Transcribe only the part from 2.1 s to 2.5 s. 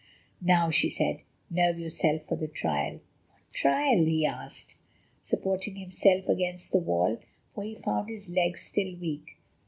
for the